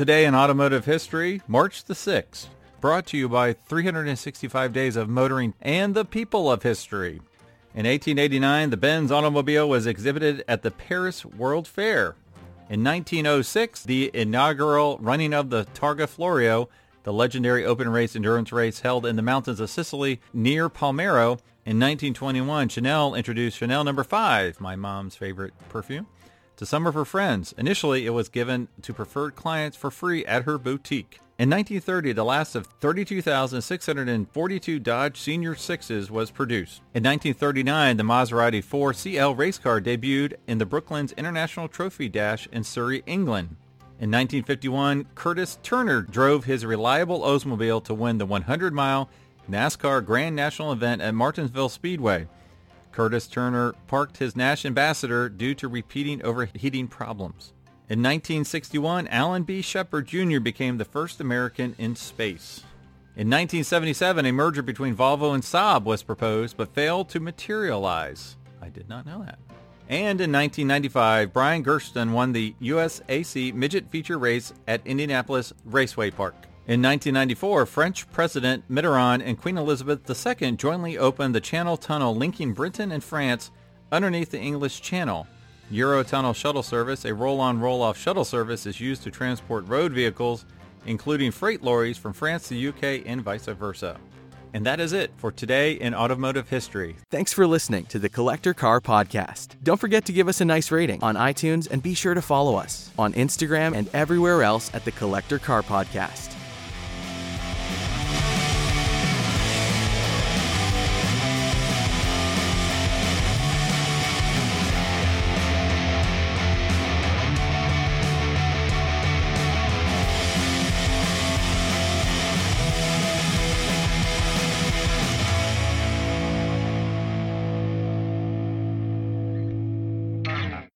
Today 0.00 0.24
in 0.24 0.34
automotive 0.34 0.86
history, 0.86 1.42
March 1.46 1.84
the 1.84 1.92
6th, 1.92 2.46
brought 2.80 3.04
to 3.08 3.18
you 3.18 3.28
by 3.28 3.52
365 3.52 4.72
Days 4.72 4.96
of 4.96 5.10
Motoring 5.10 5.52
and 5.60 5.94
the 5.94 6.06
People 6.06 6.50
of 6.50 6.62
History. 6.62 7.20
In 7.74 7.84
1889, 7.84 8.70
the 8.70 8.78
Benz 8.78 9.12
automobile 9.12 9.68
was 9.68 9.86
exhibited 9.86 10.42
at 10.48 10.62
the 10.62 10.70
Paris 10.70 11.26
World 11.26 11.68
Fair. 11.68 12.14
In 12.70 12.82
1906, 12.82 13.82
the 13.82 14.10
inaugural 14.14 14.96
running 15.02 15.34
of 15.34 15.50
the 15.50 15.66
Targa 15.74 16.08
Florio, 16.08 16.70
the 17.02 17.12
legendary 17.12 17.66
open 17.66 17.90
race 17.90 18.16
endurance 18.16 18.52
race 18.52 18.80
held 18.80 19.04
in 19.04 19.16
the 19.16 19.22
mountains 19.22 19.60
of 19.60 19.68
Sicily 19.68 20.18
near 20.32 20.70
Palermo. 20.70 21.32
In 21.66 21.78
1921, 21.78 22.70
Chanel 22.70 23.14
introduced 23.14 23.58
Chanel 23.58 23.84
Number 23.84 24.00
no. 24.00 24.08
5, 24.08 24.62
my 24.62 24.76
mom's 24.76 25.14
favorite 25.14 25.52
perfume, 25.68 26.06
to 26.60 26.66
some 26.66 26.86
of 26.86 26.92
her 26.92 27.06
friends. 27.06 27.54
Initially, 27.56 28.04
it 28.04 28.10
was 28.10 28.28
given 28.28 28.68
to 28.82 28.92
preferred 28.92 29.34
clients 29.34 29.78
for 29.78 29.90
free 29.90 30.26
at 30.26 30.42
her 30.42 30.58
boutique. 30.58 31.18
In 31.38 31.48
1930, 31.48 32.12
the 32.12 32.22
last 32.22 32.54
of 32.54 32.66
32,642 32.66 34.78
Dodge 34.78 35.18
Senior 35.18 35.54
6s 35.54 36.10
was 36.10 36.30
produced. 36.30 36.82
In 36.92 37.02
1939, 37.02 37.96
the 37.96 38.02
Maserati 38.02 38.62
4 38.62 38.92
CL 38.92 39.34
race 39.36 39.56
car 39.56 39.80
debuted 39.80 40.34
in 40.46 40.58
the 40.58 40.66
Brooklands 40.66 41.14
International 41.14 41.66
Trophy 41.66 42.10
Dash 42.10 42.46
in 42.52 42.62
Surrey, 42.62 43.02
England. 43.06 43.56
In 43.98 44.10
1951, 44.10 45.06
Curtis 45.14 45.58
Turner 45.62 46.02
drove 46.02 46.44
his 46.44 46.66
reliable 46.66 47.22
Oldsmobile 47.22 47.82
to 47.84 47.94
win 47.94 48.18
the 48.18 48.26
100-mile 48.26 49.08
NASCAR 49.50 50.04
Grand 50.04 50.36
National 50.36 50.72
event 50.72 51.00
at 51.00 51.14
Martinsville 51.14 51.70
Speedway. 51.70 52.28
Curtis 52.92 53.26
Turner 53.26 53.74
parked 53.86 54.18
his 54.18 54.36
Nash 54.36 54.64
Ambassador 54.64 55.28
due 55.28 55.54
to 55.54 55.68
repeating 55.68 56.22
overheating 56.22 56.88
problems. 56.88 57.52
In 57.88 58.00
1961, 58.00 59.08
Alan 59.08 59.42
B. 59.42 59.62
Shepard 59.62 60.06
Jr. 60.06 60.38
became 60.38 60.78
the 60.78 60.84
first 60.84 61.20
American 61.20 61.74
in 61.78 61.96
space. 61.96 62.60
In 63.16 63.28
1977, 63.28 64.26
a 64.26 64.32
merger 64.32 64.62
between 64.62 64.94
Volvo 64.94 65.34
and 65.34 65.42
Saab 65.42 65.84
was 65.84 66.02
proposed 66.02 66.56
but 66.56 66.72
failed 66.72 67.08
to 67.08 67.20
materialize. 67.20 68.36
I 68.62 68.68
did 68.68 68.88
not 68.88 69.06
know 69.06 69.24
that. 69.24 69.38
And 69.88 70.20
in 70.20 70.30
1995, 70.30 71.32
Brian 71.32 71.64
Gerster 71.64 72.08
won 72.12 72.32
the 72.32 72.54
USAC 72.62 73.52
Midget 73.54 73.90
Feature 73.90 74.18
Race 74.18 74.52
at 74.68 74.86
Indianapolis 74.86 75.52
Raceway 75.64 76.12
Park. 76.12 76.36
In 76.70 76.80
1994, 76.82 77.66
French 77.66 78.08
President 78.12 78.62
Mitterrand 78.70 79.22
and 79.24 79.36
Queen 79.36 79.58
Elizabeth 79.58 80.08
II 80.08 80.52
jointly 80.52 80.96
opened 80.96 81.34
the 81.34 81.40
Channel 81.40 81.76
Tunnel 81.76 82.14
linking 82.14 82.52
Britain 82.52 82.92
and 82.92 83.02
France 83.02 83.50
underneath 83.90 84.30
the 84.30 84.38
English 84.38 84.80
Channel. 84.80 85.26
Eurotunnel 85.72 86.32
shuttle 86.32 86.62
service, 86.62 87.04
a 87.04 87.12
roll-on 87.12 87.58
roll-off 87.58 87.98
shuttle 87.98 88.24
service, 88.24 88.66
is 88.66 88.78
used 88.78 89.02
to 89.02 89.10
transport 89.10 89.66
road 89.66 89.92
vehicles, 89.92 90.46
including 90.86 91.32
freight 91.32 91.60
lorries 91.60 91.98
from 91.98 92.12
France 92.12 92.46
to 92.46 92.54
the 92.54 92.68
UK 92.68 93.04
and 93.04 93.20
vice 93.20 93.46
versa. 93.46 93.98
And 94.54 94.64
that 94.64 94.78
is 94.78 94.92
it 94.92 95.10
for 95.16 95.32
today 95.32 95.72
in 95.72 95.92
automotive 95.92 96.48
history. 96.48 96.94
Thanks 97.10 97.32
for 97.32 97.48
listening 97.48 97.86
to 97.86 97.98
the 97.98 98.08
Collector 98.08 98.54
Car 98.54 98.80
Podcast. 98.80 99.56
Don't 99.64 99.80
forget 99.80 100.04
to 100.04 100.12
give 100.12 100.28
us 100.28 100.40
a 100.40 100.44
nice 100.44 100.70
rating 100.70 101.02
on 101.02 101.16
iTunes 101.16 101.68
and 101.68 101.82
be 101.82 101.94
sure 101.94 102.14
to 102.14 102.22
follow 102.22 102.54
us 102.54 102.92
on 102.96 103.12
Instagram 103.14 103.74
and 103.74 103.90
everywhere 103.92 104.44
else 104.44 104.72
at 104.72 104.84
the 104.84 104.92
Collector 104.92 105.40
Car 105.40 105.62
Podcast. 105.62 106.36